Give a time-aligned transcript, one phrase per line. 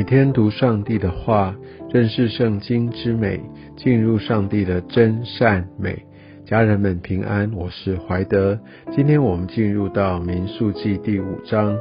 [0.00, 1.54] 每天读上帝的话，
[1.92, 3.38] 认识圣经之美，
[3.76, 6.06] 进入上帝的真善美。
[6.46, 8.58] 家人们平安，我是怀德。
[8.96, 11.76] 今天我们进入到民数记第五章，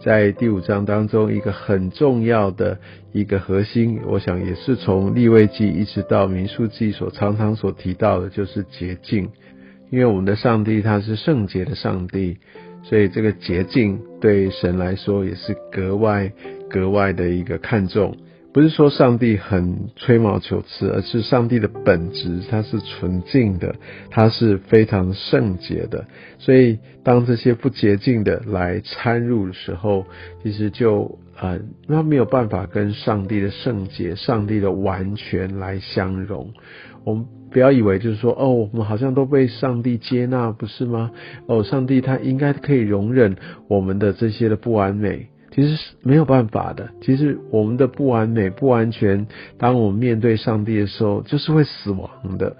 [0.00, 2.78] 在第五章当中，一个很重要的
[3.10, 9.28] 一个核心，我想也是从立位记一直到民数记所常常所提到的，就是洁净。
[9.90, 12.38] 因为我们的上帝他是圣洁的上帝，
[12.84, 16.30] 所以这个洁净对神来说也是格外。
[16.76, 18.14] 格外的一个看重，
[18.52, 23.74] 不是说上帝很吹毛求疵，而是上帝的本质它是纯净的，
[24.10, 26.04] 它是非常圣洁的。
[26.38, 30.04] 所以当这些不洁净的来参入的时候，
[30.42, 36.52] 其实就呃，那没有办法跟上帝的圣洁、上帝的完全来相融。
[37.04, 41.10] 我们不要以为就是说，哦，我们好像都被上帝接纳，不是吗？
[41.46, 43.36] 哦，上帝他应该可以容忍
[43.68, 45.28] 我们的这些的不完美。
[45.56, 46.90] 其实是没有办法的。
[47.00, 49.26] 其实我们的不完美、不完全，
[49.56, 52.54] 当我们面对上帝的时候，就是会死亡的。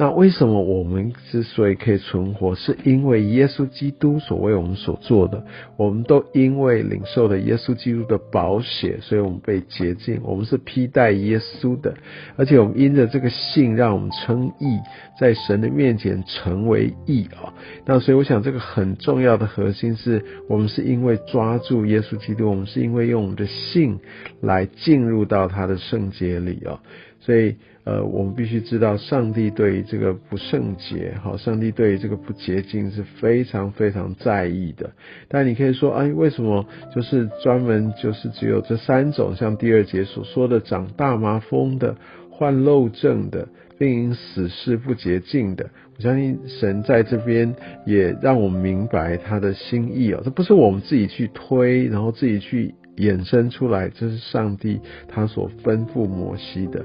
[0.00, 5.44] 那为什么我们之所以可以存活，是因为耶稣基督所为我们所做的。
[5.76, 10.20] 我们都因为领受了耶稣基督的宝血，所以我们被洁净。
[10.22, 11.94] 我们是披戴耶稣的，
[12.36, 14.78] 而且我们因着这个信，让我们称义，
[15.18, 17.52] 在神的面前成为义啊。
[17.84, 23.98] 那所以我想，这个很重要的核心是我们是因为抓住耶稣基督，我们是因为用我们的信
[24.40, 26.78] 来进入到他的圣洁里啊。
[27.20, 27.56] 所以，
[27.88, 34.90] 呃，我们必须知道，上帝对于这个不圣洁，好，上帝对于这个不洁净是非常非常在意的。
[35.26, 39.34] 但你可以说，哎，为什么就是专门就是只有这三种？
[39.34, 41.96] 像第二节所说的，长大麻风的、
[42.30, 45.70] 患漏症的，并因死事不洁净的。
[45.96, 47.54] 我相信神在这边
[47.86, 52.74] 也让我们明白他的心意哦，这不是我们自己去推，然后自己去。
[52.98, 56.84] 衍生出来，这是上帝他所吩咐摩西的。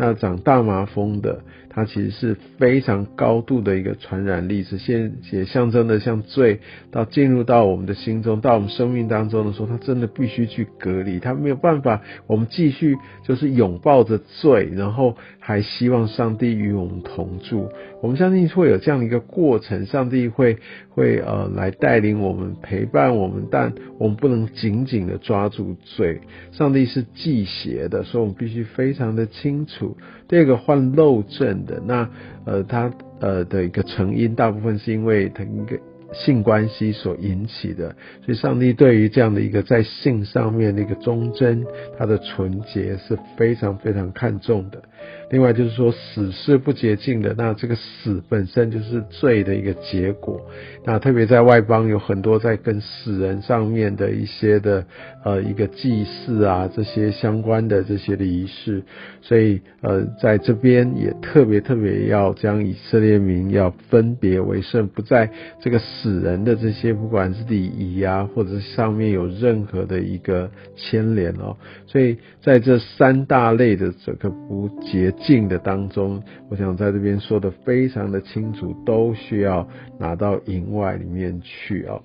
[0.00, 1.38] 那长大麻风的。
[1.70, 6.60] 它其实是非常高度的一个传染力，是现也象征的像罪
[6.90, 17.68] 到进入到我们的心中，到我们生命当中的时候，它真的必须去隔离，它没有办法，我们继续就是拥抱着罪，然后还希望上帝与我们同住。
[18.02, 26.20] 我们相信会有这样的一个过程，上帝会会呃来带领我们，陪伴我们，但我们不能紧紧的抓住罪。
[26.50, 29.96] 上帝是忌邪的，所以我们必须非常的清楚。
[30.28, 32.08] 第二个患漏症那
[32.44, 35.78] 呃，他呃的一个成因，大部分是因为他一个
[36.12, 37.94] 性关系所引起的，
[38.24, 41.64] 所以上帝对于这样的一个在性上面的一个忠贞，
[41.98, 44.82] 他的纯洁是非常非常看重的。
[45.30, 50.40] 另外就是说，死是不洁净的，那这个死本身就是罪的一个结果。
[50.84, 54.84] 那特别在外邦有很多在跟死人上面的一些的
[55.24, 58.82] 呃一个祭祀啊，这些相关的这些的仪式，
[59.22, 65.30] 所以呃在这边也特别特别要将以色列民要分别为圣，不在
[65.60, 71.56] 这个死人的这些不管是礼仪啊，或者是上面有任何的一个牵连哦。
[71.86, 82.00] 所以在这三大类的这个不洁净的当中，我想在这边说的非常的清楚，都需要拿到营外里面去啊。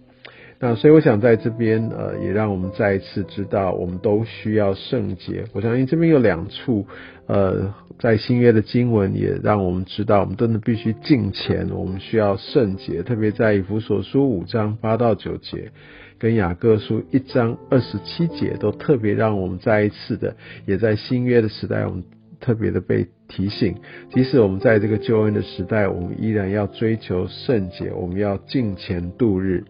[0.57, 5.43] 那所以我想在这边呃，也让我们再一次知道，我们都需要圣洁。
[5.53, 6.87] 我相信这边有两处
[7.27, 13.03] 呃，在新约的经文也让我们知道，我们真的必须敬虔，我们需要圣洁。
[13.03, 15.71] 特别在以弗所书五章八到九节，
[16.17, 22.03] 跟雅各书一章二十七节，都特别让我们再一次的，也在新约的时代，我们。
[22.39, 23.75] 特别的被提醒，
[24.13, 29.63] 即使我们在这个救恩的时代，我们依然要追求圣洁，我们要敬虔度日。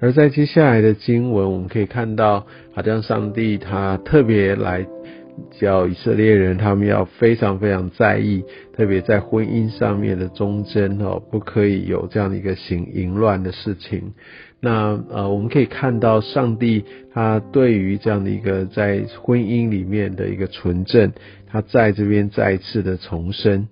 [0.00, 4.84] 而在接下来的经文，我们可以看到，好像上帝他特别来
[5.60, 8.44] 叫以色列人，他们要非常非常在意，
[8.76, 14.12] 特别在婚姻上面的忠贞哦，不可以有这样的一个行淫乱的事情。
[14.64, 21.12] 那呃，我们可以看到上帝他对于这样的一个在婚姻里面的一个纯正，
[21.50, 23.66] 他在这边再一次的重生。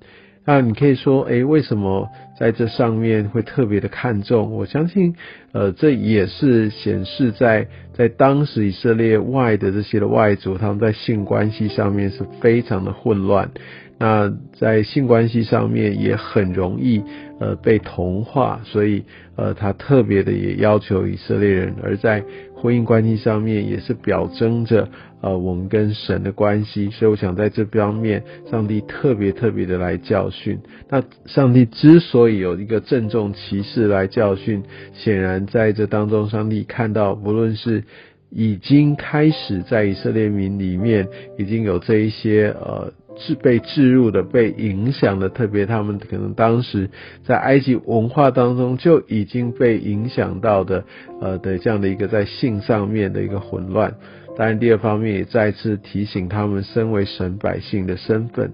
[0.45, 4.51] 那你可以说，诶，为什么在这上面会特别的看重？
[4.51, 5.15] 我相信，
[5.53, 13.53] 呃，这也是显示在在当时以色列外的这些的外族，他们在性关系上面是非常的混乱。
[14.03, 17.03] 那在性关系上面也很容易
[17.39, 19.05] 呃被同化，所以
[19.37, 22.25] 呃他特别的也要求以色列人，而在
[22.57, 24.89] 婚姻关系上面也是表征着
[25.21, 30.59] 呃我们跟神的关系，所以我想在这方面，上帝特别特别的来教训。
[30.89, 34.63] 那上帝之所以有一个郑重其事来教训，
[34.95, 37.85] 显然在这当中，上帝看到不论是
[38.31, 41.07] 已经开始在以色列民里面
[41.37, 42.91] 已经有这一些呃。
[43.17, 46.91] 是被置入的、被影响的，特别他们可能当时
[47.25, 50.85] 在埃及文化当中就已经被影响到的，
[51.21, 53.95] 呃的这样的一个在性上面的一个混乱。
[54.37, 58.53] 当然，第二方面也再次提醒他们身为神百姓的身份。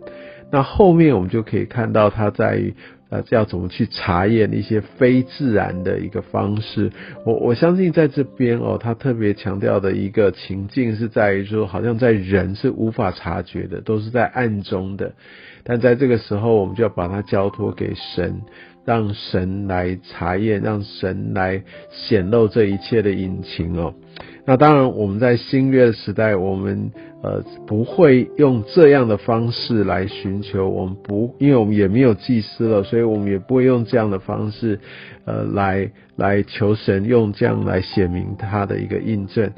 [0.50, 2.74] 那后面我们就可以看到他在于。
[3.08, 6.90] 呃，要怎么去查验一些非自然的一个方式？
[7.24, 15.12] 我我相信在这边哦，他特别强调的一个情境是在于说，好像在人是无法察觉的，都是在暗中的。
[15.62, 18.42] 但在这个时候，我们就要把它交托给神，
[18.86, 23.92] 让神来查验，让神来显露这一切的隐情哦。
[24.46, 34.78] 那当然，我们在新约的时代，我们呃不会用这样的方式来寻求，我们不，因为我们也没有祭司了，所以我们也不会用这样的方式，
[35.24, 39.50] 呃，来来求神用这样来显明他的一个印证。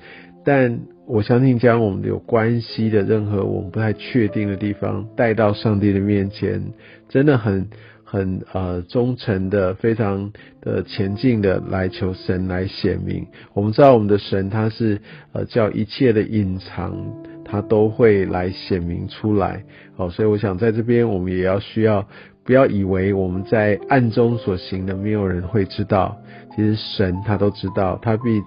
[0.42, 6.62] 但我相信，将我们有关系的任何我们不太确定的地方带到上帝的面前，
[7.10, 7.68] 真的很。
[8.10, 10.32] 很呃忠诚的，非常
[10.62, 13.26] 的前进的来求神来显明。
[13.52, 14.98] 我们知道我们的神他是
[15.32, 16.96] 呃叫一切的隐藏，
[17.44, 19.62] 他都会来显明出来。
[19.94, 22.08] 好，所以我想在这边我们也要需要，
[22.44, 26.16] 不要以为我们在暗中所行的没有人会知道，
[26.56, 28.40] 其实神他都知道，他必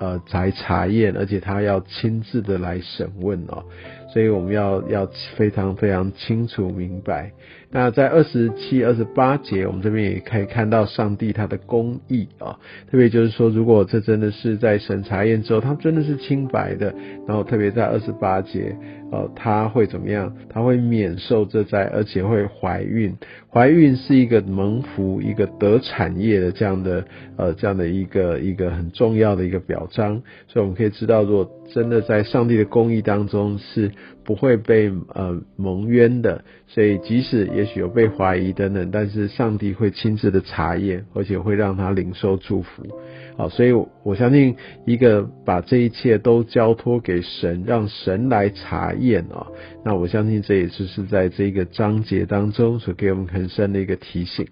[0.00, 3.62] 呃来查验，而且他要亲自的来审问哦。
[4.12, 7.32] 所以我们要要非常非常清楚明白。
[7.70, 12.58] 那在二十七、二十八节，我们这边也可以看到上帝他的公义啊。
[12.90, 16.94] 特别就是说，如果这真的是在审查验之后，他真的是清白的，
[17.26, 18.74] 然后特别在二十八节，
[19.12, 20.34] 呃，他会怎么样？
[20.48, 23.14] 他会免受这灾，而且会怀孕。
[23.52, 27.04] 怀孕是一个蒙福、一个得产业的这样的
[27.36, 30.22] 呃这样的一个一个很重要的一个表彰。
[30.46, 33.90] 所以我们可以知道，如果真的在上帝的公义当中是。
[34.24, 42.82] 不会被呃蒙冤的，所以即使也许有被怀疑等等，但是上帝会亲自的查验，而且会让他领受祝福。
[43.36, 43.72] 好，所以
[44.02, 49.46] 我相信一个把这一切都交托给神，让神来查验啊。
[49.84, 54.46] 那我相信这也是是在这个章节当中所给我们很深的一个提醒。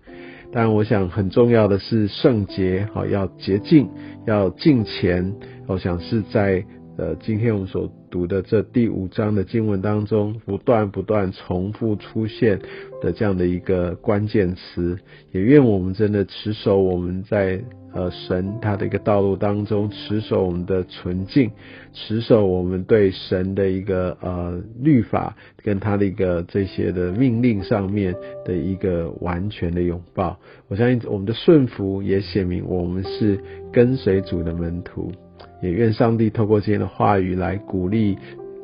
[0.53, 3.91] 但我想很重要的是圣洁，好要洁净，
[4.27, 5.35] 要敬虔。
[5.67, 6.65] 我想是在。
[6.99, 12.59] 呃，今天我们所读的这第五章的经文当中，不断不断重复出现
[13.03, 14.99] 的这样的一个关键词，
[15.31, 17.63] 也愿我们真的持守我们在
[17.93, 21.51] 呃神他的一个道路当中，持守我们的纯净，
[21.93, 30.39] 持守我们对神的一个呃律法跟他的一个这些的命令上面的一个完全的拥抱。
[30.69, 33.39] 我相信我们的顺服也显明我们是
[33.71, 35.13] 跟随主的门徒。
[35.63, 38.17] 也愿上帝透过今天的话语来鼓励、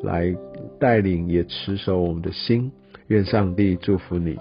[0.03, 0.35] 来
[0.79, 2.71] 带领，也持守我们的心。
[3.07, 4.37] 愿上帝祝福你。